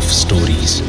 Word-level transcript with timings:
of 0.00 0.10
stories. 0.10 0.80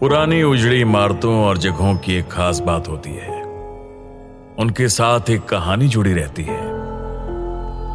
पुरानी 0.00 0.42
उजड़ी 0.42 0.80
इमारतों 0.80 1.34
और 1.44 1.58
जगहों 1.58 1.96
की 1.96 2.16
एक 2.16 2.28
खास 2.30 2.58
बात 2.60 2.88
होती 2.88 3.10
है 3.10 3.43
उनके 4.58 4.88
साथ 4.88 5.30
एक 5.30 5.44
कहानी 5.44 5.88
जुड़ी 5.88 6.12
रहती 6.12 6.42
है। 6.42 6.68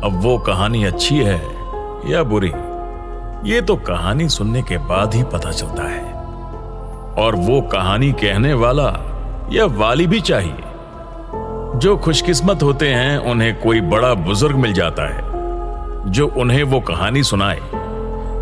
अब 0.04 0.20
वो 0.24 0.38
कहानी 0.38 0.84
अच्छी 0.84 1.18
है 1.18 1.42
या 2.12 2.24
बुरी, 2.24 2.54
ये 3.52 3.62
तो 3.62 3.76
कहानी 3.76 4.30
सुनने 4.30 4.62
के 4.62 4.78
बाद 4.78 5.14
ही 5.14 5.24
पता 5.24 5.52
चलता 5.52 5.84
है। 5.84 6.14
और 7.26 7.36
वो 7.36 7.62
कहानी 7.62 8.12
कहने 8.12 8.54
वाला 8.54 8.88
या 9.52 9.66
वाली 9.66 10.08
भी 10.08 10.22
चाहिए। 10.22 10.56
जो 11.76 11.98
खुशकिस्मत 11.98 12.64
होते 12.64 12.90
हैं, 12.90 13.18
उन्हें 13.18 13.60
कोई 13.60 13.82
बड़ा 13.82 14.14
बुज़ुर्ग 14.14 14.56
मिल 14.56 14.74
जाता 14.74 15.04
है, 15.04 15.22
जो 16.12 16.28
उन्हें 16.28 16.64
वो 16.64 16.80
कहानी 16.80 17.24
सुनाए। 17.24 17.60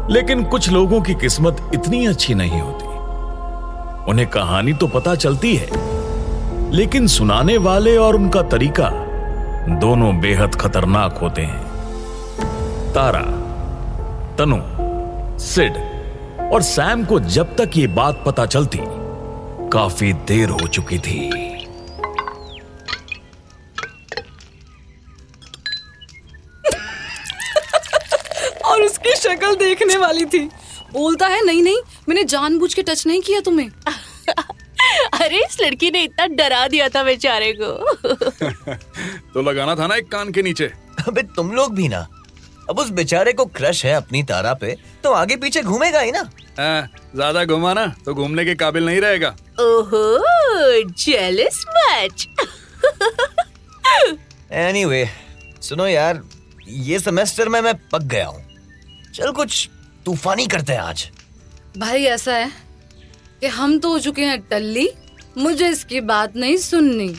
लेकिन 0.10 0.44
कुछ 0.44 0.70
लोगों 0.70 1.02
की 1.02 1.14
किस्मत 1.14 1.72
इतनी 1.74 2.06
अच्छी 2.06 2.34
नहीं 2.34 2.62
होती। 2.62 2.88
उन्हें 4.12 4.28
कहानी 4.28 4.74
तो 4.74 4.88
पता 4.88 5.16
चलती 5.16 5.56
है। 5.56 5.97
लेकिन 6.72 7.08
सुनाने 7.08 7.58
वाले 7.58 7.98
और 7.98 8.16
उनका 8.16 8.42
तरीका 8.42 8.90
दोनों 9.80 10.20
बेहद 10.20 10.56
खतरनाक 10.56 11.18
होते 11.18 11.42
हैं। 11.42 11.64
तारा, 12.94 13.22
तनु, 14.36 14.58
सिड 15.40 15.78
और 16.54 16.62
सैम 16.62 17.06
को 17.06 17.20
जब 17.20 17.56
तक 17.56 17.72
ये 17.76 17.88
बात 17.88 18.24
पता 18.26 18.46
चलती, 18.46 18.80
काफ़ी 19.70 20.14
देर 20.14 20.50
हो 20.50 20.68
चुकी 20.68 21.00
थी। 21.00 21.30
और 28.66 28.82
उसकी 28.82 29.16
शक्ल 29.16 29.56
देखने 29.56 29.98
वाली 29.98 30.26
थी। 30.26 30.40
बोलता 30.94 31.28
है, 31.28 31.46
नहीं 31.46 31.64
नहीं, 31.64 31.78
मैंने 32.10 32.24
जानबूझ 32.24 32.74
के 32.74 32.84
टच 32.84 33.08
नहीं 33.08 33.22
किया 33.22 33.40
तुम्हें। 33.40 33.70
अरे 35.28 35.38
इस 35.46 35.58
लड़की 35.62 35.90
ने 35.92 36.02
इतना 36.04 36.26
डरा 36.36 36.68
दिया 36.68 36.88
था 36.90 37.04
बेचारे 37.04 37.52
को। 37.58 37.72
तो 39.34 39.42
लगाना 39.42 39.76
था 39.76 39.88
ना 39.88 39.96
एक 39.96 40.08
कान 40.12 40.32
के 40.32 40.42
नीचे। 40.42 40.66
अबे 41.08 41.22
तुम 41.36 41.52
लोग 41.52 41.74
भी 41.76 41.88
ना। 41.88 42.08
अब 42.70 42.80
उस 42.80 42.90
बेचारे 42.90 43.34
को 43.34 43.46
क्रश 43.46 43.84
है 43.86 43.94
अपनी 43.94 44.22
तारा 44.24 44.54
पे 44.54 44.76
तो 45.04 45.12
आगे 45.14 45.36
पीछे 45.36 45.62
घूमेगा 45.64 46.00
ही 46.00 46.12
ना। 46.12 46.20
हाँ, 46.60 46.88
ज़्यादा 47.16 47.44
घुमा 47.46 47.74
ना 47.74 47.86
तो 48.06 48.14
घूमने 48.14 48.46
के 48.46 48.56
काबिल 48.56 48.86
नहीं 48.86 49.02
रहेगा। 49.02 49.36
ओहो 49.60 50.82
जेलस 50.84 51.66
मच 51.70 52.28
एनीवे 54.52 55.04
anyway, 55.04 55.64
सुनो 55.64 55.88
यार 55.88 56.22
ये 56.68 57.00
सेमेस्टर 57.00 57.50
में 57.50 57.60
मैं 57.62 57.74
पक 57.92 58.04
गया 58.04 58.28
हूँ। 58.28 58.44
चल 59.16 59.32
कुछ 59.32 59.70
तूफानी 60.06 60.48
करते 60.48 60.74
हैं 60.74 60.80
आज। 60.80 61.10
भाई 61.78 62.04
ऐसा 62.06 62.36
है 62.36 62.52
कि 63.42 63.48
हम 63.48 63.78
तो 63.80 63.90
हो 63.90 64.00
चुके 64.00 64.26
हैं 64.26 64.40
टल्ली 64.42 64.88
मुझे 65.38 65.68
इसकी 65.70 66.02
बात 66.02 66.36
नहीं 66.36 66.58
सुननी। 66.58 67.16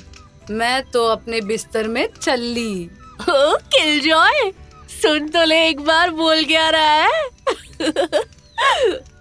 मैं 0.51 0.83
तो 0.91 1.05
अपने 1.07 1.41
बिस्तर 1.41 1.89
में 1.89 2.09
चल्ली 2.21 2.85
ओ 3.21 3.57
किल 3.75 4.01
जॉय 4.01 4.51
सुन 4.93 5.29
तो 5.29 5.45
ले 5.45 5.67
एक 5.69 5.81
बार 5.81 6.11
बोल 6.11 6.45
क्या 6.45 6.69
रहा 6.71 6.95
है? 6.95 7.23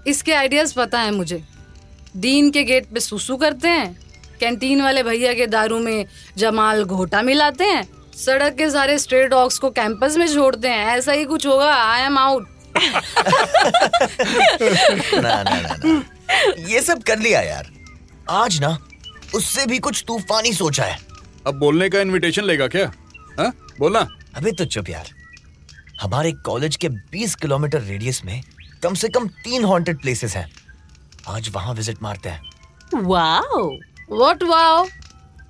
इसके 0.07 0.34
आइडियाज़ 0.34 0.74
पता 0.75 1.00
है 1.00 1.12
मुझे। 1.12 1.44
दीन 2.18 2.50
के 2.52 2.63
गेट 2.63 2.86
पे 2.94 3.00
सुसु 3.00 3.36
करते 3.38 3.68
हैं 3.68 3.97
कैंटीन 4.40 4.81
वाले 4.81 5.03
भैया 5.03 5.34
के 5.34 5.47
दारू 5.47 5.80
में 5.80 6.06
जमाल 6.38 6.84
घोटा 6.84 7.22
मिलाते 7.22 7.63
हैं 7.63 7.88
सड़क 8.18 8.56
के 8.57 8.69
सारे 8.69 8.97
स्ट्रे 9.00 9.28
डॉग्स 9.28 9.57
को 9.59 9.69
कैंपस 9.72 10.18
में 10.18 10.28
छोड़ते 10.28 10.68
हैं 10.68 10.86
ऐसा 10.88 11.12
ही 11.12 11.25
कुछ 11.25 11.47
होगा 11.47 11.74
आई 11.74 12.02
एम 12.02 12.18
आउट 12.18 12.47
ना 15.16 15.44
ना 15.44 15.44
ना 15.44 15.75
ना। 15.75 16.02
ये 16.69 16.81
सब 16.81 17.03
कर 17.03 17.19
लिया 17.19 17.41
यार। 17.41 17.72
आज 18.30 18.59
ना 18.62 18.78
उससे 19.35 19.65
भी 19.65 19.79
कुछ 19.79 20.03
तूफानी 20.07 20.53
सोचा 20.53 20.83
है। 20.83 20.97
अब 21.47 21.59
बोलने 21.59 21.89
का 21.89 21.99
इनविटेशन 22.01 22.43
लेगा 22.43 22.67
क्या? 22.67 22.91
हा? 23.39 23.51
बोलना। 23.79 24.07
अबे 24.35 24.51
तो 24.51 24.65
चुप 24.65 24.89
यार। 24.89 25.07
हमारे 26.01 26.31
कॉलेज 26.45 26.75
के 26.75 26.89
20 27.11 27.35
किलोमीटर 27.35 27.81
रेडियस 27.81 28.25
में 28.25 28.41
कम 28.83 28.93
से 28.93 29.09
कम 29.09 29.27
तीन 29.43 29.63
हॉन्टेड 29.63 30.01
प्लेसेस 30.01 30.35
हैं। 30.35 30.51
आज 31.29 31.49
वहाँ 31.49 31.73
विज़िट 31.73 32.03
मारते 32.03 32.29
हैं। 32.29 32.41
वाओ 33.03 33.69
व्हाट 34.11 34.43
वाओ 34.43 34.85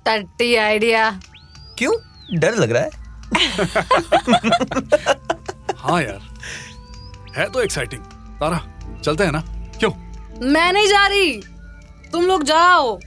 टट्टी 0.06 0.54
आइडिया 0.56 1.10
क्यों? 1.78 1.92
डर 2.38 2.54
लग 2.54 2.70
रहा 2.70 2.82
है। 2.82 3.06
हाँ 5.76 6.02
यार। 6.02 6.20
है 7.36 7.48
तो 7.50 7.62
एक्साइटिंग 7.62 8.02
तारा 8.40 8.60
चलते 9.04 9.24
हैं 9.24 9.32
ना। 9.32 9.40
क्यों? 9.78 9.90
मैं 10.52 10.72
नहीं 10.72 10.86
जा 10.88 11.06
रही। 11.06 11.40
तुम 12.12 12.26
लोग 12.26 12.42
जाओ। 12.44 12.98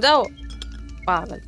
जाओ। 0.00 0.24
पागल। 1.06 1.40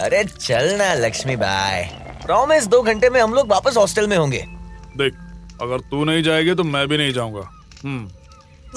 अरे 0.00 0.24
चल 0.24 0.74
ना 0.78 0.92
लक्ष्मी 0.94 1.36
बाय। 1.36 1.82
प्रॉमिस 2.26 2.66
दो 2.66 2.82
घंटे 2.82 3.10
में 3.10 3.20
हम 3.20 3.34
लोग 3.34 3.48
वापस 3.48 3.76
हॉस्टल 3.76 4.06
में 4.06 4.16
होंगे। 4.16 4.44
देख 4.96 5.14
अगर 5.62 5.80
तू 5.80 6.04
नहीं 6.04 6.22
जाएगी 6.22 6.54
तो 6.54 6.64
मैं 6.64 6.88
भी 6.88 6.98
नहीं 6.98 7.12
जाऊँगा। 7.12 7.48
हम्म। 7.84 8.08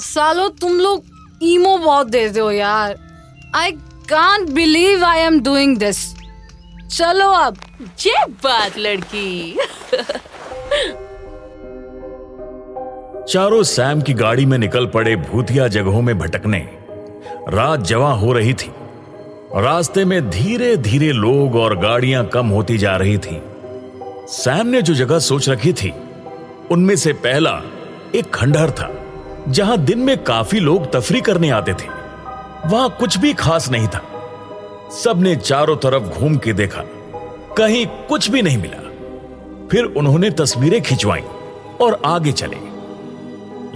सालो 0.00 0.48
तुम 0.48 0.78
लोग 0.78 1.04
ईमो 1.42 1.76
बहुत 1.78 2.06
देते 2.06 2.40
हो 2.40 2.50
यार। 2.50 2.98
I 3.54 3.72
can't 4.10 4.48
believe 4.48 5.04
I 5.04 5.18
am 5.18 5.40
doing 5.40 5.76
this 5.76 5.98
चलो 6.98 7.28
अब। 7.30 7.56
ये 8.06 8.24
बात 8.44 8.78
लड़की। 8.78 9.58
चारों 13.32 13.62
सैम 13.62 14.00
की 14.00 14.12
गाड़ी 14.12 14.46
में 14.46 14.58
निकल 14.58 14.86
पड़े 14.86 15.16
भूतिया 15.16 15.68
जगहों 15.68 16.02
में 16.02 16.18
भटकने। 16.18 16.68
रात 17.48 17.80
जवा 17.80 18.12
हो 18.12 18.32
रही 18.32 18.54
थी। 18.54 18.72
रास्ते 19.56 20.04
में 20.04 20.30
धीरे 20.30 20.76
धीरे 20.76 21.12
लोग 21.12 21.56
और 21.56 21.78
गाड़ियाँ 21.78 22.26
कम 22.26 22.46
होती 22.46 22.78
जा 22.78 22.96
रही 22.96 23.18
थी। 23.18 23.42
सैम 24.28 24.66
ने 24.66 24.82
जो 24.82 24.94
जगह 24.94 25.18
सोच 25.18 25.48
रखी 25.48 25.72
थी, 25.72 25.94
उनमें 26.70 26.96
से 26.96 27.12
पहला 27.12 27.62
एक 28.14 28.30
खंडहर 28.30 28.70
था, 28.70 28.94
जहाँ 29.48 29.78
दिन 29.78 29.98
में 29.98 30.24
काफ़ी 30.24 30.60
लोग 30.60 30.92
तफरी 30.92 31.20
करने 31.20 31.50
आते 31.50 31.72
थे। 31.72 31.88
वहाँ 32.66 32.96
कुछ 33.00 33.18
भी 33.18 33.34
खास 33.34 33.70
नहीं 33.70 33.88
था। 33.88 34.02
सबने 35.04 35.36
चारों 35.36 35.76
तरफ़ 35.76 36.02
घूम 36.02 36.36
के 36.36 36.52
देखा, 36.52 36.82
कहीं 37.58 37.86
कुछ 37.86 38.30
भी 38.30 38.42
नहीं 38.42 38.58
मिला। 38.58 38.90
फिर 39.70 39.84
उन्होंने 39.84 40.30
तस्वीरें 40.30 40.82
खिंचवाई 40.82 41.22
और 41.80 42.02
आगे 42.04 42.32
चले। 42.32 42.56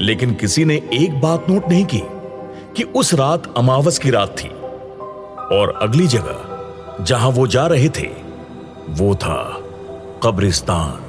लेकिन 0.05 0.35
किसी 0.35 0.65
ने 0.65 0.75
एक 0.93 1.21
बात 1.21 1.47
नोट 1.51 1.69
नहीं 1.69 1.87
की 1.87 2.03
कि 2.77 2.83
उस 2.83 3.15
रात 3.15 3.55
अमावस 3.57 3.99
की 3.99 4.11
रात 4.11 4.37
थी। 4.39 4.51
और 5.53 5.79
अगली 5.83 6.07
जगह 6.09 7.05
जहाँ 7.05 7.29
वो 7.31 7.47
जा 7.47 7.67
रहे 7.67 7.89
थे 7.99 8.09
वो 8.99 9.15
था 9.15 9.39
कब्रिस्तान। 10.23 11.03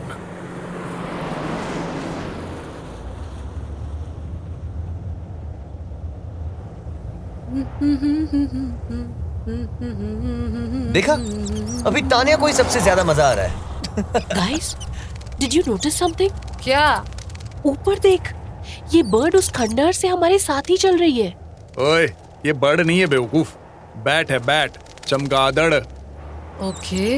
देखा? 10.94 11.13
अभी 11.88 12.01
तानिया 12.04 12.38
को 12.38 12.48
ही 12.48 12.54
सबसे 12.54 12.80
ज़्यादा 12.81 13.04
मज़ा 13.04 13.27
आ 13.27 13.33
रहा 13.33 13.45
है। 13.45 13.54
Guys 14.33 14.75
did 15.39 15.54
you 15.54 15.63
notice 15.68 16.00
something 16.00 16.31
क्या? 16.63 17.06
ऊपर 17.65 18.00
देख 18.00 18.33
ये 18.94 19.04
बर्ड 19.06 19.36
उस 19.36 19.50
खंडहर 19.51 19.92
से 19.94 20.07
हमारे 20.07 20.39
साथ 20.39 20.69
ही 20.69 20.77
चल 20.77 20.98
रही 20.98 21.21
है। 21.21 21.30
ओए 21.81 22.06
ये 22.45 22.54
बर्ड 22.56 22.81
नहीं 22.81 23.00
है 23.00 23.07
बेवकूफ़। 23.07 23.56
बैट 24.03 24.31
है 24.31 24.39
बैट 24.39 24.71
चमगादड़। 25.07 25.74
ओके। 26.62 27.18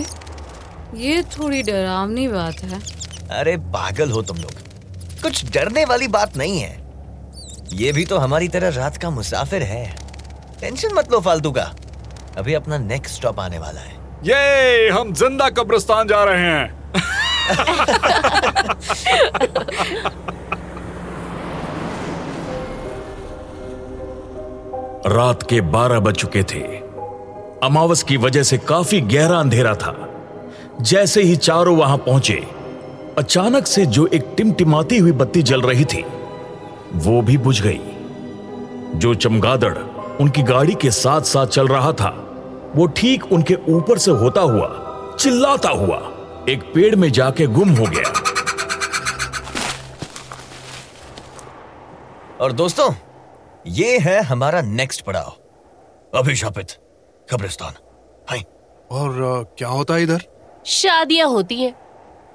ये 0.96 1.24
थोड़ी 1.24 1.64
डरावनी 1.64 2.28
बात 2.28 2.54
है। 2.54 2.80
अरे 3.32 3.58
पागल 3.58 4.12
हो 4.12 4.22
तुम 4.22 4.38
लोग। 4.38 4.52
कुछ 5.22 5.54
डरने 5.54 5.86
वाली 5.86 6.08
बात 6.08 6.38
नहीं 6.38 6.60
है। 6.60 6.88
ये 7.74 7.92
भी 7.92 8.06
तो 8.06 8.18
हमारी 8.18 8.48
तरह 8.48 8.70
रात 8.70 8.98
का 8.98 9.10
मुसाफिर 9.10 9.64
है। 9.64 9.96
टेंशन 10.60 10.90
मत 10.94 11.12
लो 11.12 11.20
फालतू 11.20 11.52
का। 11.52 11.76
अभी 12.38 12.54
अपना 12.54 12.78
नेक्स्ट 12.78 13.16
स्टॉप 13.16 13.40
आने 13.40 13.60
वाला 13.60 13.82
है। 13.82 13.94
ये 14.24 14.90
हम 14.90 15.14
ज़िंदा 15.14 15.50
कब्रिस्तान 15.50 16.08
जा 16.08 16.24
रहे 16.24 16.42
हैं। 16.42 16.78
रात 25.08 25.44
के 25.44 25.62
बारह 25.62 26.00
बज 26.00 26.14
चुके 26.14 26.44
थे। 26.44 26.62
अमावस 27.64 28.04
की 28.04 28.18
वजह 28.18 28.44
से 28.44 28.58
काफ़ी 28.58 29.02
गहरा 29.02 29.38
अंधेरा 29.40 29.76
था। 29.76 30.10
जैसे 30.82 31.22
ही 31.22 31.36
चारों 31.36 31.78
वहाँ 31.78 31.98
पहुँचे, 31.98 32.48
अचानक 33.18 33.68
से 33.68 33.86
जो 33.86 34.08
एक 34.08 34.34
टिमटिमाती 34.38 34.98
हुई 34.98 35.12
बत्ती 35.12 35.44
जल 35.44 35.62
रही 35.62 35.86
थी, 35.86 36.06
वो 36.96 37.22
भी 37.22 37.38
बुझ 37.38 37.62
गई। 37.62 37.80
जो 38.96 39.16
चमगादड़ 39.16 39.78
उनकी 40.22 40.44
गाड़ी 40.44 40.74
के 40.74 40.92
साथ 40.92 41.22
साथ 41.22 41.48
चल 41.48 41.68
रहा 41.68 41.92
था, 41.92 42.14
वो 42.76 42.88
ठीक 42.88 43.32
उनके 43.32 43.58
ऊपर 43.70 43.98
से 43.98 44.12
होता 44.12 44.42
हुआ, 44.42 44.70
चिल्लाता 45.20 45.70
हुआ, 45.70 45.98
एक 46.50 46.72
पेड़ 46.76 46.96
में 46.96 47.12
जाके 47.12 47.48
गुम 47.48 47.70
हो 47.70 47.86
गया। 47.86 48.14
और 52.42 52.52
दोस्तों 52.52 52.92
ये 53.68 53.98
है 54.00 54.22
हमारा 54.24 54.62
नेक्स्ट 54.62 55.02
पड़ाव। 55.02 55.32
अभिशापित 56.14 56.72
कब्रिस्तान। 57.32 57.74
हाय। 58.30 58.44
और 58.92 59.10
uh, 59.10 59.58
क्या 59.58 59.68
होता 59.68 59.94
है 59.94 60.04
इधर? 60.04 60.22
शादियाँ 60.66 61.28
होती 61.30 61.62
हैं। 61.62 61.74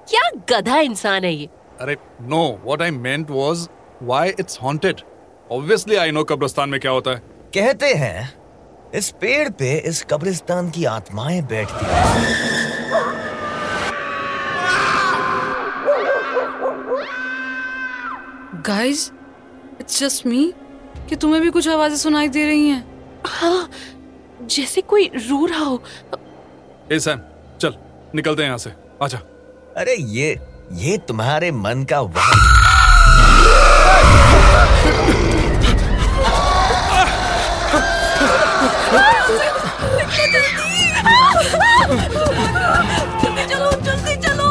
क्या 0.08 0.20
गधा 0.50 0.79
इंसान 0.79 1.25
है 1.25 1.32
ये? 1.34 1.46
अरे 1.81 1.96
no 2.23 2.43
what 2.64 2.82
I 2.82 2.90
meant 2.90 3.31
was 3.31 3.69
why 4.02 4.29
it's 4.40 4.58
haunted 4.62 5.00
obviously 5.52 5.96
I 5.96 6.11
know 6.11 6.25
कब्रिस्तान 6.25 6.69
में 6.69 6.81
क्या 6.81 6.90
होता 6.90 7.11
है। 7.11 7.23
कहते 7.55 7.93
हैं 7.94 8.32
इस 8.94 9.11
पेड़ 9.11 9.49
पे 9.49 9.76
इस 9.79 10.05
कब्रिस्तान 10.11 10.70
की 10.70 10.84
आत्माएँ 10.84 11.43
बैठती 11.43 11.87
हैं। 11.87 12.11
गाइस 18.67 19.11
इट्स 19.81 20.00
जस्ट 20.00 20.26
मी 20.26 20.52
कि 21.09 21.17
तुम्हें 21.17 21.43
भी 21.43 21.51
कुछ 21.51 21.69
आवाज़ें 21.69 21.97
सुनाई 21.97 22.29
दे 22.29 22.47
रही 22.47 22.69
हैं? 22.69 22.85
हाँ 23.27 23.69
जैसे 24.43 24.81
कोई 24.81 25.11
रो 25.17 25.45
रहा 25.47 25.65
हो। 25.65 25.83
ए 26.93 26.99
सैम 26.99 27.21
चल 27.61 27.75
निकलते 28.15 28.43
हैं 28.43 28.49
यहाँ 28.49 28.59
से। 28.59 28.73
आजा। 29.03 29.19
अरे 29.77 29.97
ये 29.97 30.31
ये 30.73 30.97
तुम्हारे 31.09 31.51
मन 31.53 31.85
का 31.93 32.01
वह 32.01 32.31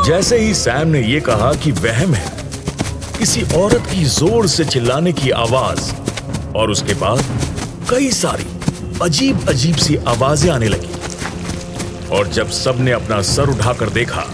जैसे 0.06 0.38
ही 0.38 0.54
सैम 0.54 0.88
ने 0.88 1.02
यह 1.02 1.20
कहा 1.20 1.54
कि 1.64 1.72
वहम 1.72 2.14
है 2.14 2.30
किसी 3.20 3.42
औरत 3.56 3.86
की 3.92 4.04
ज़ोर 4.06 4.48
से 4.48 4.66
चिल्लाने 4.66 5.14
की 5.14 5.30
आवाज़ 5.30 5.92
और 6.56 6.72
उसके 6.72 6.94
बाद 6.96 7.24
कई 7.90 8.10
सारी 8.14 8.46
अजीब 9.02 9.50
अजीब 9.50 9.76
सी 9.76 9.96
आवाज़ें 10.08 10.50
आने 10.52 10.68
लगी। 10.68 10.90
और 12.10 12.28
जब 12.30 12.50
सबने 12.52 12.92
अपना 12.92 13.22
सर 13.26 13.50
उठाकर 13.50 13.90
देखा 13.92 14.26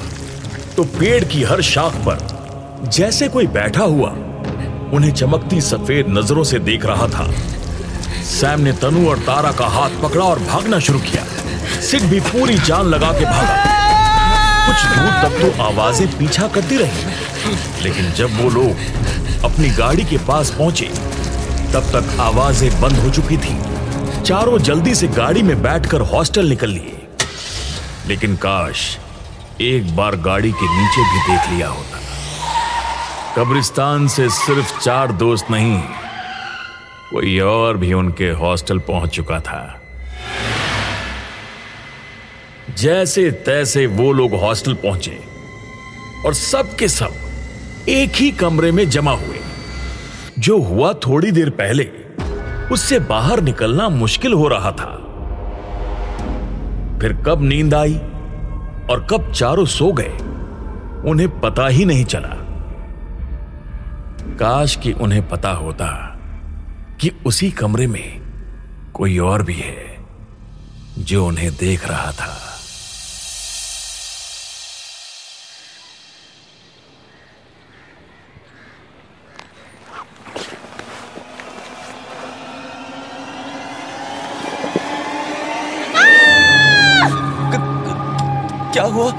तो 0.75 0.83
पेड़ 0.93 1.23
की 1.23 1.43
हर 1.43 1.61
शाख 1.63 1.95
पर 2.07 2.17
जैसे 2.87 3.27
कोई 3.27 3.47
बैठा 3.49 3.83
हुआ, 3.83 4.09
उन्हें 4.93 5.11
चमकती 5.13 5.61
सफ़ेद 5.61 6.05
नज़रों 6.09 6.43
से 6.43 6.59
देख 6.61 6.85
रहा 6.85 7.07
था। 7.07 7.31
सैम 8.29 8.59
ने 8.59 8.71
तनु 8.81 9.07
और 9.09 9.19
तारा 9.25 9.51
का 9.51 9.67
हाथ 9.69 10.01
पकड़ा 10.03 10.25
और 10.25 10.39
भागना 10.41 10.79
शुरू 10.79 10.99
किया। 11.01 11.23
सिख 11.81 12.03
भी 12.03 12.19
पूरी 12.21 12.57
जान 12.59 12.85
लगा 12.85 13.11
के 13.11 13.25
भागा। 13.25 13.55
कुछ 14.67 14.85
दूर 14.87 15.11
तक 15.23 15.41
तो 15.41 15.63
आवाज़ें 15.63 16.07
पीछा 16.17 16.47
करती 16.47 16.77
रही, 16.77 17.83
लेकिन 17.83 18.11
जब 18.13 18.41
वो 18.41 18.49
लोग 18.51 19.43
अपनी 19.45 19.69
गाड़ी 19.75 20.03
के 20.03 20.17
पास 20.27 20.51
पहुँचे 20.57 20.89
तब 21.73 21.89
तक 21.93 22.19
आवाज़ें 22.19 22.69
बंद 22.81 22.97
हो 22.97 23.09
चुकी 23.09 23.37
थी। 23.37 23.55
चारों 24.23 24.57
जल्दी 24.59 24.93
से 24.95 25.07
गाड़ी 25.07 25.41
में 25.43 25.61
बैठकर 25.61 26.01
हॉस्टल 26.11 26.45
निकल 26.45 26.69
लिए। 26.69 26.97
लेकिन 28.07 28.35
काश 28.35 28.97
एक 29.61 29.95
बार 29.95 30.15
गाड़ी 30.21 30.51
के 30.51 30.65
नीचे 30.71 31.03
भी 31.03 31.19
देख 31.27 31.49
लिया 31.49 31.67
होता। 31.69 31.99
कब्रिस्तान 33.35 34.07
से 34.07 34.29
सिर्फ़ 34.29 34.79
चार 34.79 35.11
दोस्त 35.13 35.51
नहीं, 35.51 35.79
कोई 37.11 37.39
और 37.39 37.77
भी 37.77 37.93
उनके 37.93 38.29
हॉस्टल 38.33 38.79
पहुँच 38.79 39.09
चुका 39.09 39.39
था। 39.39 39.61
जैसे 42.77 43.29
तैसे 43.45 43.85
वो 43.87 44.11
लोग 44.11 44.33
हॉस्टल 44.35 44.73
पहुँचे 44.75 45.19
और 46.25 46.33
सब 46.33 46.75
के 46.75 46.87
सब 46.87 47.13
एक 47.89 48.15
ही 48.15 48.31
कमरे 48.31 48.71
में 48.71 48.89
जमा 48.89 49.11
हुए। 49.11 49.36
जो 50.39 50.59
हुआ 50.59 50.93
थोड़ी 50.93 51.31
देर 51.31 51.49
पहले, 51.49 51.83
उससे 52.71 52.99
बाहर 52.99 53.41
निकलना 53.41 53.89
मुश्किल 53.89 54.33
हो 54.33 54.47
रहा 54.47 54.71
था। 54.71 55.03
फिर 57.01 57.13
कब 57.13 57.41
नींद 57.41 57.73
आई 57.73 57.95
और 58.91 59.07
कब 59.09 59.31
चारों 59.31 59.65
सो 59.65 59.91
गए, 59.91 60.17
उन्हें 61.09 61.39
पता 61.39 61.67
ही 61.67 61.85
नहीं 61.85 62.05
चला। 62.05 62.35
काश 64.39 64.75
कि 64.75 64.91
उन्हें 64.91 65.29
पता 65.29 65.51
होता 65.51 66.17
कि 67.01 67.11
उसी 67.25 67.51
कमरे 67.51 67.87
में 67.87 68.21
कोई 68.93 69.17
और 69.17 69.43
भी 69.43 69.55
है, 69.55 70.05
जो 70.99 71.27
उन्हें 71.27 71.51
देख 71.51 71.87
रहा 71.87 72.11
था। 72.11 72.56
क्या 88.77 88.85
हुआ? 88.85 89.11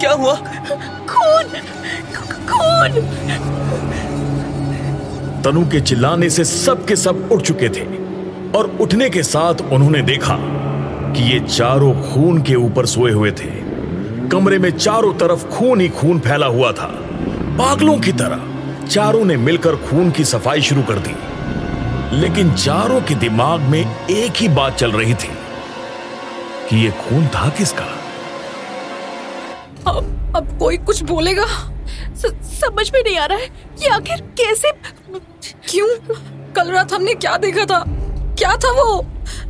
क्या 0.00 0.12
हुआ? 0.12 0.34
खून! 1.08 1.44
खून! 2.48 2.88
तनु 5.42 5.66
के 5.70 5.80
चिल्लाने 5.80 6.30
से 6.30 6.44
सब 6.44 6.84
के 6.84 6.96
सब 6.96 7.28
उठ 7.32 7.42
चुके 7.42 7.68
थे 7.68 7.84
और 8.58 8.78
उठने 8.80 9.10
के 9.10 9.22
साथ 9.22 9.54
उन्होंने 9.72 10.02
देखा 10.02 10.36
कि 11.12 11.32
ये 11.32 11.40
चारों 11.40 11.92
खून 11.94 12.42
के 12.42 12.54
ऊपर 12.54 12.86
सोए 12.86 13.12
हुए 13.12 13.30
थे। 13.30 13.50
कमरे 14.28 14.58
में 14.58 14.70
चारों 14.70 15.14
तरफ़ 15.14 15.46
खून 15.46 15.80
ही 15.80 15.88
खून 15.88 16.18
फैला 16.18 16.46
हुआ 16.46 16.72
था। 16.72 16.86
पागलों 17.58 17.98
की 17.98 18.12
तरह 18.12 18.40
चारों 18.86 19.24
ने 19.24 19.36
मिलकर 19.36 19.76
खून 19.76 20.10
की 20.10 20.24
सफ़ाई 20.24 20.62
शुरू 20.62 20.82
कर 20.82 20.98
दी। 20.98 21.14
लेकिन 22.16 22.54
चारों 22.54 23.00
के 23.00 23.14
दिमाग 23.14 23.60
में 23.60 24.06
एक 24.10 24.32
ही 24.36 24.48
बात 24.48 24.76
चल 24.76 24.92
रही 24.92 25.14
थी 25.14 25.30
कि 26.70 26.84
ये 26.84 26.90
खून 26.90 27.26
था 27.26 27.48
किसका? 27.48 27.84
अब 29.88 30.32
अब 30.36 30.58
कोई 30.58 30.76
कुछ 30.76 31.02
बोलेगा? 31.02 31.44
स- 32.16 32.36
समझ 32.42 32.90
में 32.94 33.02
नहीं 33.02 33.16
आ 33.16 33.26
रहा 33.26 33.38
है 33.38 33.46
कि 33.46 33.86
आखिर 33.86 34.16
कैसे 34.20 34.72
क्यों? 35.68 36.14
कल 36.52 36.70
रात 36.70 36.92
हमने 36.92 37.14
क्या 37.14 37.36
देखा 37.36 37.64
था? 37.64 37.84
क्या 38.34 38.56
था 38.56 38.70
वो? 38.70 39.06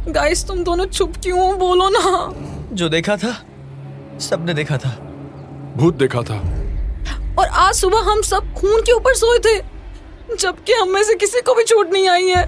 गाइस 0.09 0.45
तुम 0.45 0.65
दोनों 0.65 0.87
चुप 0.87 1.13
क्यों 1.23 1.51
हो? 1.51 1.57
बोलो 1.57 1.89
ना। 1.89 2.33
जो 2.73 2.89
देखा 2.89 3.17
था 3.17 3.43
सबने 4.21 4.55
देखा 4.55 4.77
था। 4.77 4.89
भूत 5.77 5.95
देखा 5.95 6.23
था। 6.23 6.35
और 7.39 7.47
आज 7.49 7.75
सुबह 7.75 7.99
हम 7.99 8.23
सब 8.23 8.53
खून 8.53 8.81
के 8.81 8.93
ऊपर 8.93 9.15
सोए 9.15 9.39
थे 9.39 9.65
जबकि 10.37 10.73
हम 10.73 10.89
में 10.89 11.05
से 11.05 11.15
किसी 11.15 11.41
को 11.41 11.55
भी 11.55 11.65
चोट 11.65 11.93
नहीं 11.93 12.09
आई 12.09 12.27
है। 12.27 12.43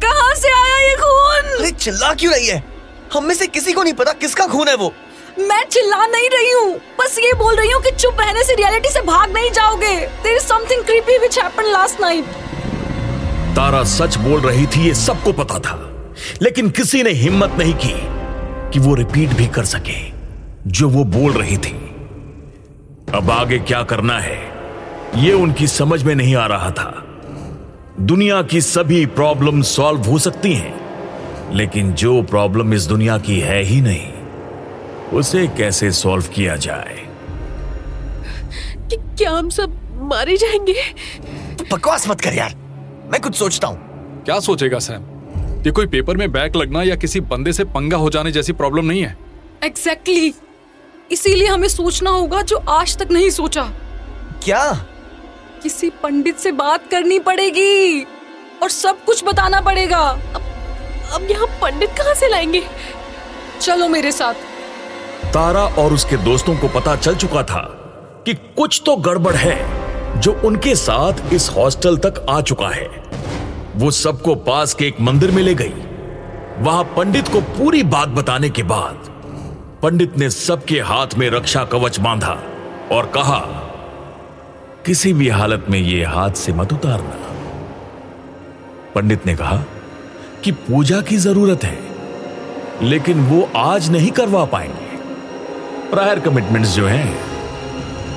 कहाँ 0.00 0.34
से 0.34 0.48
आया 0.48 0.88
ये 0.88 0.96
खून? 0.96 1.58
अरे 1.58 1.70
चिल्ला 1.70 2.14
क्यों 2.14 2.34
रही 2.34 2.46
है? 2.46 2.64
हम 3.14 3.24
में 3.24 3.34
से 3.34 3.46
किसी 3.46 3.72
को 3.72 3.82
नहीं 3.82 3.94
पता 3.94 4.12
किसका 4.12 4.46
खून 4.46 4.68
है 4.68 4.74
वो। 4.74 4.92
मैं 5.40 5.62
चिल्ला 5.64 6.06
नहीं 6.06 6.28
रही 6.30 6.50
हूँ। 6.52 6.74
बस 7.00 7.16
ये 7.18 7.32
बोल 7.34 7.56
रही 7.56 7.70
हूँ 7.70 7.82
कि 7.82 7.90
चुप 7.92 8.20
रहने 8.20 8.42
से 8.44 8.54
रियलिटी 8.54 8.88
से 8.88 9.00
भाग 9.02 9.32
नहीं 9.32 9.50
जाओगे। 9.50 9.94
There 10.22 10.36
is 10.36 10.44
something 10.44 10.84
creepy 10.84 11.18
which 11.18 11.38
happened 11.38 11.68
last 11.68 12.00
night 12.00 12.24
Tara 13.56 13.82
सच 13.84 14.16
बोल 14.18 14.40
रही 14.40 14.66
थी, 14.66 14.86
ये 14.86 14.94
सबको 14.94 15.32
पता 15.32 15.58
था। 15.58 15.76
लेकिन 16.42 16.70
किसी 16.70 17.02
ने 17.02 17.10
हिम्मत 17.10 17.54
नहीं 17.58 17.74
की 17.74 17.94
कि 18.72 18.78
वो 18.78 18.94
रिपीट 18.94 19.30
भी 19.30 19.46
कर 19.46 19.64
सके, 19.64 19.98
जो 20.66 20.88
वो 20.88 21.04
बोल 21.04 21.32
रही 21.32 21.56
थी। 21.56 21.72
अब 23.14 23.30
आगे 23.30 23.58
क्या 23.58 23.82
करना 23.82 24.18
है, 24.18 24.38
ये 25.16 25.32
उनकी 25.32 25.66
समझ 25.66 26.02
में 26.02 26.14
नहीं 26.14 26.36
आ 26.36 26.46
रहा 26.46 26.70
था। 26.70 26.90
दुनिया 28.00 28.42
की 28.42 28.60
सभी 28.60 29.04
प्रॉब्लम 29.06 29.62
सॉल्व 29.62 30.00
हो 30.02 30.18
सकती 30.18 30.52
हैं, 30.54 30.74
लेकिन 31.54 31.92
जो 31.94 32.22
प्रॉब्लम 32.22 32.74
इस 32.74 32.86
दुनिया 32.86 33.18
की 33.18 33.38
है 33.40 33.62
ही 33.62 33.80
नहीं। 33.80 34.19
उसे 35.12 35.46
कैसे 35.46 35.92
सॉल्व 35.92 36.24
किया 36.24 36.56
जाए? 36.56 37.06
कि 38.90 38.96
क्या 38.96 39.30
हम 39.30 39.50
सब 39.50 39.80
मारे 40.02 40.36
जाएँगे? 40.36 40.82
बकवास 41.72 42.08
मत 42.08 42.20
कर 42.20 42.32
यार। 42.32 42.54
मैं 43.12 43.20
कुछ 43.20 43.34
सोचता 43.34 43.68
हूँ। 43.68 43.78
क्या 44.24 44.40
सोचेगा 44.40 44.78
सैम? 44.78 45.02
ये 45.62 45.70
कोई 45.70 45.86
पेपर 45.86 46.16
में 46.16 46.32
बैक 46.32 46.56
लगना 46.56 46.82
या 46.82 46.96
किसी 46.96 47.20
बंदे 47.20 47.52
से 47.52 47.64
पंगा 47.64 47.96
हो 47.96 48.10
जाने 48.10 48.32
जैसी 48.32 48.52
प्रॉब्लम 48.52 48.84
नहीं 48.84 49.02
है? 49.02 49.16
Exactly 49.64 50.30
exactly. 50.30 51.12
इसीलिए 51.12 51.48
हमें 51.48 51.68
सोचना 51.68 52.10
होगा 52.10 52.42
जो 52.42 52.56
आज 52.56 52.96
तक 52.96 53.10
नहीं 53.10 53.30
सोचा। 53.30 53.62
क्या? 54.44 54.86
किसी 55.62 55.90
पंडित 55.90 56.36
से 56.36 56.52
बात 56.52 56.90
करनी 56.90 57.18
पड़ेगी 57.18 58.02
और 58.62 58.70
सब 58.70 59.04
कुछ 59.04 59.24
बताना 59.24 59.60
पड़ेगा। 59.60 59.98
अब 59.98 60.42
अब 61.12 61.28
यहाँ 61.30 61.46
पंडित 61.46 61.90
कहाँ 61.90 62.14
से 62.14 62.28
लाएँगे? 62.28 62.62
चलो 63.60 63.88
मेरे 63.88 64.12
साथ। 64.12 64.34
तारा 65.34 65.60
और 65.78 65.92
उसके 65.92 66.16
दोस्तों 66.16 66.54
को 66.56 66.68
पता 66.70 66.94
चल 66.96 67.16
चुका 67.16 67.42
था 67.42 67.60
कि 68.26 68.34
कुछ 68.56 68.80
तो 68.86 68.96
गड़बड़ 68.98 69.34
है 69.34 70.20
जो 70.20 70.32
उनके 70.44 70.74
साथ 70.74 71.32
इस 71.32 71.48
हॉस्टल 71.56 71.96
तक 71.96 72.24
आ 72.30 72.40
चुका 72.40 72.68
है। 72.68 72.88
वो 73.76 73.90
सबको 73.90 74.34
पास 74.34 74.74
के 74.74 74.86
एक 74.86 75.00
मंदिर 75.00 75.30
में 75.30 75.42
ले 75.42 75.54
गई। 75.54 75.72
वहाँ 76.58 76.82
पंडित 76.96 77.28
को 77.28 77.40
पूरी 77.40 77.82
बात 77.84 78.08
बताने 78.08 78.50
के 78.50 78.62
बाद 78.64 79.08
पंडित 79.82 80.18
ने 80.18 80.30
सबके 80.30 80.80
हाथ 80.80 81.14
में 81.18 81.28
रक्षा 81.30 81.64
कवच 81.64 82.00
बांधा 82.00 82.36
और 82.92 83.06
कहा, 83.14 83.40
किसी 84.86 85.12
भी 85.12 85.28
हालत 85.28 85.66
में 85.70 85.78
ये 85.78 86.04
हाथ 86.06 86.30
से 86.34 86.52
मत 86.52 86.72
उतारना। 86.72 87.16
पंडित 88.94 89.26
ने 89.26 89.34
कहा 89.36 89.62
कि 90.44 90.52
पूजा 90.52 91.00
की 91.00 91.16
ज़रूरत 91.18 91.64
है, 91.64 91.78
लेकिन 92.82 93.26
वो 93.26 93.48
आज 93.56 93.90
नहीं 93.90 94.10
करवा 94.10 94.44
पाएँगे। 94.44 94.89
प्रायर 95.90 96.20
कमिटमेंट्स 96.20 96.76
जो 96.76 96.86
हैं, 96.86 97.16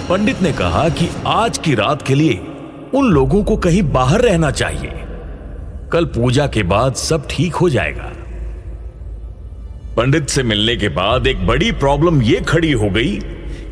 पंडित 0.09 0.41
ने 0.41 0.51
कहा 0.53 0.89
कि 0.89 1.09
आज 1.27 1.57
की 1.57 1.75
रात 1.75 2.01
के 2.01 2.15
लिए 2.15 2.41
उन 2.93 3.05
लोगों 3.11 3.43
को 3.43 3.57
कहीं 3.57 3.83
बाहर 3.83 4.21
रहना 4.21 4.51
चाहिए। 4.51 4.91
कल 5.91 6.05
पूजा 6.05 6.47
के 6.47 6.63
बाद 6.63 6.95
सब 6.95 7.27
ठीक 7.29 7.55
हो 7.55 7.69
जाएगा। 7.69 8.11
पंडित 9.97 10.29
से 10.29 10.43
मिलने 10.43 10.75
के 10.75 10.89
बाद 10.89 11.27
एक 11.27 11.47
बड़ी 11.47 11.71
प्रॉब्लम 11.71 12.21
यह 12.21 12.41
खड़ी 12.41 12.71
हो 12.71 12.89
गई 12.89 13.19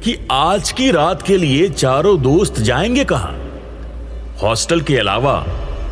कि 0.03 0.27
आज 0.31 0.71
की 0.71 0.91
रात 0.91 1.21
के 1.21 1.37
लिए 1.37 1.69
चारों 1.69 2.21
दोस्त 2.21 2.59
जाएँगे 2.59 3.03
कहाँ? 3.03 3.37
हॉस्टल 4.43 4.81
के 4.81 4.97
अलावा 4.97 5.45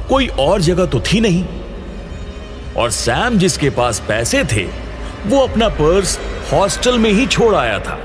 कोई 0.10 0.28
और 0.28 0.62
जगह 0.62 0.86
तो 0.86 1.00
थी 1.00 1.20
नहीं। 1.20 1.46
और 2.78 2.90
सैम 2.90 3.38
जिसके 3.38 3.70
पास 3.70 4.00
पैसे 4.08 4.44
थे, 4.44 4.64
वो 5.28 5.40
अपना 5.40 5.70
पर्स 5.70 6.20
हॉस्टल 6.52 6.98
में 7.00 7.12
ही 7.12 7.26
छोड़ 7.28 7.56
आया 7.56 7.80
था। 7.80 7.98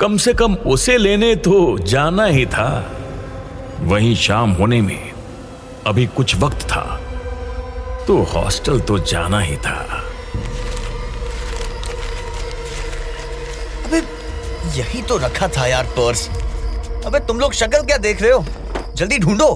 कम 0.00 0.16
से 0.16 0.32
कम 0.34 0.54
उसे 0.54 0.96
लेने 0.98 1.34
तो 1.36 1.78
जाना 1.78 2.24
ही 2.24 2.44
था। 2.46 2.68
वहीं 3.80 4.14
शाम 4.16 4.50
होने 4.50 4.80
में 4.80 5.12
अभी 5.86 6.06
कुछ 6.06 6.34
वक्त 6.36 6.60
था 6.62 6.82
तो 8.06 8.16
हॉस्टल 8.32 8.80
तो 8.80 8.98
जाना 8.98 9.40
ही 9.40 9.56
था। 9.56 9.76
अबे 13.86 13.98
यही 14.78 15.02
तो 15.02 15.16
रखा 15.16 15.48
था 15.48 15.66
यार 15.66 15.84
पर्स। 15.98 16.28
अबे 17.06 17.20
तुम 17.20 17.40
लोग 17.40 17.52
शक्ल 17.52 17.82
क्या 17.82 17.96
देख 17.98 18.22
रहे 18.22 18.32
हो? 18.32 18.44
जल्दी 18.96 19.18
ढूंढो। 19.18 19.48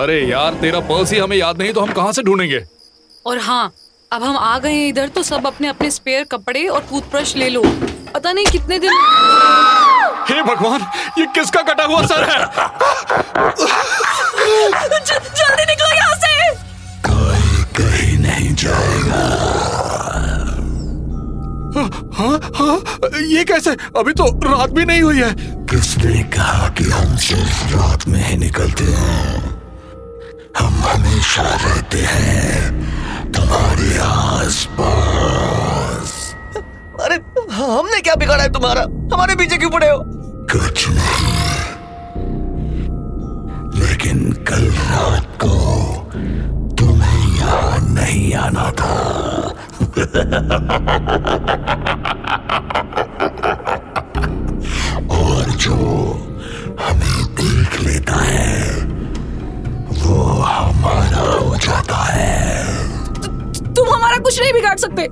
अरे 0.00 0.20
यार 0.20 0.54
तेरा 0.54 0.80
पर्स 0.80 1.12
ही 1.12 1.18
हमें 1.18 1.36
याद 1.36 1.58
नहीं 1.58 1.72
तो 1.72 1.80
हम 1.80 1.92
कहाँ 1.92 2.12
से 2.12 2.22
ढूंढेंगे? 2.22 2.64
और 3.26 3.38
हाँ 3.38 3.72
अब 4.12 4.22
हम 4.22 4.36
आ 4.36 4.58
गए 4.58 4.72
हैं 4.72 4.88
इधर 4.88 5.08
तो 5.08 5.22
सब 5.22 5.46
अपने 5.46 5.68
अपने 5.68 5.90
स्पेयर 5.90 6.24
कपड़े 6.24 6.66
और 6.66 6.80
टूथब्रश 6.80 7.36
ले 7.36 7.48
लो। 7.48 7.62
पता 8.14 8.32
नहीं 8.32 8.46
कितने 8.46 8.78
दिन 8.78 8.90
हे 10.30 10.42
भगवान 10.42 10.80
ये 11.18 11.26
किसका 11.26 11.62
कटा 11.62 11.84
हुआ 11.84 12.02
सर 12.06 12.24
है? 12.24 12.46
ज- 15.04 15.34
जल्दी 15.38 15.64
निकलो 15.64 15.94
यहाँ 15.96 16.14
से। 16.14 16.54
कोई 17.08 17.64
कहीं 17.78 18.18
नहीं 18.18 18.54
जाएगा। 18.54 19.22
हाँ 22.16 22.40
हाँ 22.54 22.76
ये 23.22 23.44
कैसे? 23.44 23.70
अभी 23.70 24.12
तो 24.12 24.24
रात 24.44 24.70
भी 24.70 24.84
नहीं 24.84 25.02
हुई 25.02 25.18
है। 25.18 25.34
किसने 25.66 26.22
कहा 26.22 26.68
कि 26.68 26.84
हम 26.84 27.16
सिर्फ़ 27.16 27.76
रात 27.76 28.08
में 28.08 28.24
ही 28.24 28.36
निकलते 28.36 28.84
हैं? 28.84 29.40
हम 30.58 30.74
हमेशा 30.84 31.42
रहते 31.42 31.98
हैं। 31.98 32.95
तुम्हारे 33.36 33.96
आस 34.02 34.64
पास 34.80 36.12
अरे 37.04 37.16
हमने 37.54 38.00
क्या 38.00 38.14
बिगाड़ा 38.14 38.42
है 38.42 38.52
तुम्हारा? 38.52 38.82
हमारे 39.14 39.34
पीछे 39.36 39.56
क्यों 39.56 39.70
पड़े 39.70 39.88
हो? 39.88 39.98
कुछ 40.52 40.88
नहीं। 40.88 41.34
लेकिन 43.80 44.32
कल 44.48 44.64
रात 44.70 45.26
को 45.44 45.54
तुम्हें 46.76 47.36
यहाँ 47.36 47.78
नहीं 47.94 48.34
आना 48.34 48.70
था। 48.80 48.94
और 55.16 55.50
जो 55.64 55.76
हमें 56.80 57.18
देख 57.40 57.80
लेता 57.80 58.16
है 58.22 58.82
वो 60.02 60.22
हमारा 60.42 61.20
हो 61.20 61.56
जाता 61.56 62.02
है। 62.04 62.95
तुम 63.76 63.88
हमारा 63.88 64.16
कुछ 64.18 64.40
नहीं 64.40 64.52
बिगाड़ 64.52 64.76
सकते। 64.78 65.02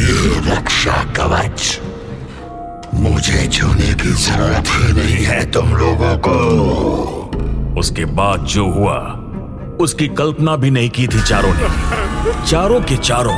ये 0.00 0.40
रक्षा 0.46 1.02
कवच 1.16 1.80
मुझे 2.94 3.46
छूने 3.48 3.92
की 3.94 4.12
ज़रूरत 4.24 4.68
ही 4.68 4.92
नहीं 4.92 5.24
है 5.24 5.50
तुम 5.50 5.74
लोगों 5.76 6.16
को। 6.18 6.36
उसके 7.80 8.04
बाद 8.18 8.44
जो 8.46 8.64
हुआ 8.72 8.98
उसकी 9.80 10.08
कल्पना 10.18 10.56
भी 10.56 10.70
नहीं 10.70 10.90
की 10.90 11.06
थी 11.08 11.22
चारों 11.22 11.52
ने। 11.54 11.68
चारों 12.46 12.80
के 12.80 12.96
चारों 13.02 13.34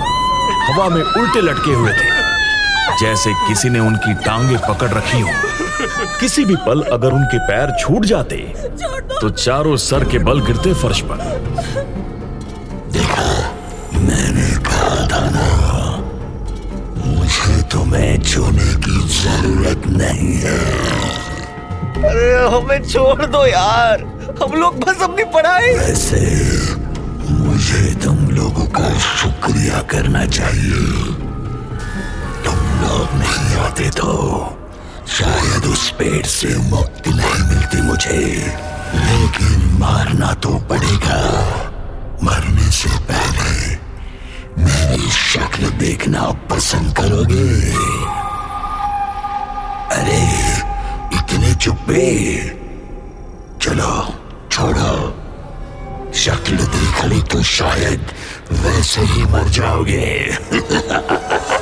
हवा 0.66 0.88
में 0.88 1.02
उल्टे 1.02 1.40
लटके 1.40 1.72
हुए 1.72 1.92
थे। 1.92 2.08
जैसे 3.00 3.32
किसी 3.48 3.68
ने 3.68 3.80
उनकी 3.80 4.14
टांगे 4.24 4.56
पकड़ 4.68 4.90
रखी 4.90 5.20
हो। 5.20 5.55
किसी 6.20 6.44
भी 6.44 6.56
पल 6.66 6.82
अगर 6.92 7.12
उनके 7.12 7.38
पैर 7.48 7.70
छूट 7.80 8.04
जाते 8.04 8.36
तो 9.20 9.28
चारों 9.30 9.76
सर 9.76 10.04
के 10.04 10.18
बल 10.18 10.40
गिरते 10.46 10.72
फर्श 10.74 11.00
पर। 11.10 11.18
देखा 12.92 13.28
मैंने 13.98 14.48
कहा 14.64 15.06
था 15.08 15.20
ना 15.30 15.46
मुझे 17.06 17.62
तुम्हें 17.72 18.22
छूने 18.22 18.74
की 18.86 18.98
ज़रूरत 19.14 19.86
नहीं 19.88 20.34
है। 20.36 20.58
अरे 22.04 22.32
हमें 22.56 22.88
छोड़ 22.88 23.26
दो 23.26 23.44
यार। 23.46 24.04
हम 24.42 24.58
लोग 24.60 24.84
बस 24.84 25.02
अपनी 25.02 25.24
पढ़ाई। 25.34 25.72
वैसे 25.74 26.20
मुझे 27.30 27.94
तुम 28.04 28.28
लोगों 28.30 28.66
का 28.70 28.98
शुक्रिया 28.98 29.80
करना 29.92 30.24
चाहिए। 30.26 30.82
तुम 32.44 32.58
लोग 32.82 33.18
नहीं 33.18 33.56
आते 33.58 33.90
तो 33.90 34.12
शायद 35.08 35.64
उस 35.64 35.90
पेड़ 35.90 36.26
से 36.26 36.56
मुक्ति 36.56 37.10
नहीं 37.10 37.48
मिलती 37.48 37.82
मुझे। 37.82 38.56
लेकिन 38.94 39.76
मारना 39.80 40.34
तो 40.34 40.58
पड़ेगा। 40.58 41.40
मरने 42.24 42.70
से 42.70 42.88
पहले 42.88 43.76
मेरी 44.62 45.10
शक्ल 45.10 45.70
देखना 45.70 46.22
पसंद 46.22 46.96
करोगे? 46.96 47.72
अरे, 49.96 50.56
इतने 51.18 51.54
चुप्पे। 51.54 52.38
चलो, 53.62 54.14
छोड़ो। 54.52 55.22
शक्ल 56.14 56.56
देख 56.56 57.04
ली 57.04 57.22
तो 57.22 57.42
शायद 57.42 58.12
वैसे 58.52 59.00
ही 59.00 59.22
मर 59.22 59.48
जाओगे। 59.48 60.38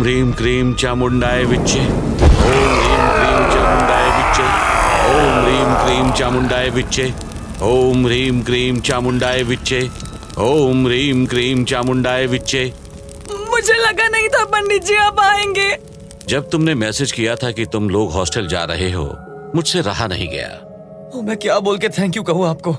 ओम 0.00 0.06
ह्रीं 0.06 0.32
क्रीं 0.32 0.72
चामुंडाय 0.74 1.44
विच्चे 1.44 1.80
ओम 1.80 1.96
ह्रीं 5.40 5.64
क्रीं 5.80 6.12
चामुंडाय 6.12 6.68
विच्चे 6.70 7.06
ओम 7.62 8.06
ह्रीं 8.06 8.42
क्रीं 8.42 8.80
चामुंडाय 8.80 9.42
विच्चे 9.42 9.80
ओम 10.38 10.86
ह्रीं 10.86 11.26
क्रीं 11.26 11.64
चामुंडाय 11.64 12.26
विच्चे 12.26 12.62
मुझे 13.50 13.74
लगा 13.74 14.06
नहीं 14.08 14.28
था 14.28 14.44
पंडित 14.44 14.84
जी 14.84 14.94
आप 14.96 15.20
आएँगे। 15.20 15.68
जब 16.28 16.48
तुमने 16.50 16.74
मैसेज 16.74 17.12
किया 17.12 17.34
था 17.36 17.50
कि 17.50 17.66
तुम 17.66 17.90
लोग 17.90 18.12
हॉस्टल 18.12 18.46
जा 18.46 18.64
रहे 18.64 18.90
हो 18.90 19.04
मुझसे 19.54 19.80
रहा 19.80 20.06
नहीं 20.06 20.28
गया। 20.28 20.48
ओ, 21.14 21.22
मैं 21.22 21.36
क्या 21.36 21.58
बोल 21.58 21.78
के 21.78 21.88
थैंक 21.88 22.16
यू 22.16 22.22
कहूँ 22.22 22.46
आपको? 22.48 22.72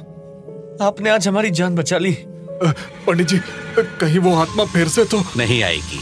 आपने 0.85 1.09
आज 1.09 1.27
हमारी 1.27 1.51
जान 1.51 1.75
बचा 1.75 1.97
ली। 1.97 2.17
पंडित 2.63 3.27
जी 3.27 3.39
कहीं 3.79 4.19
वो 4.19 4.35
आत्मा 4.35 4.65
फिर 4.65 4.87
से 4.87 5.05
तो 5.05 5.23
नहीं 5.37 5.63
आएगी। 5.63 6.01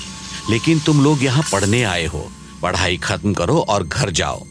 लेकिन 0.50 0.79
तुम 0.79 1.03
लोग 1.03 1.24
यहाँ 1.24 1.44
पढ़ने 1.51 1.84
आए 1.84 2.06
हो। 2.06 2.25
पढ़ाई 2.62 2.98
खत्म 2.98 3.34
करो 3.34 3.58
और 3.70 3.84
घर 3.84 4.10
जाओ। 4.10 4.44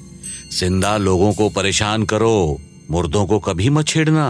ज़िंदा 0.52 0.97
लोगों 0.97 1.33
को 1.33 1.49
परेशान 1.49 2.02
करो। 2.05 2.59
मुर्दों 2.90 3.26
को 3.26 3.38
कभी 3.38 3.71
मत 3.71 3.87
छेड़ना। 3.87 4.28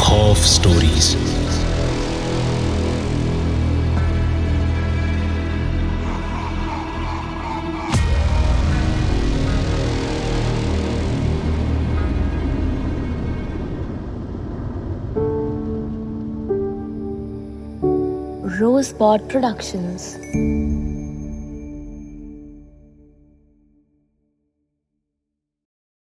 खौफ 0.00 0.38
स्टोरीज 0.46 1.16
Spot 18.84 19.26
Productions. 19.30 20.18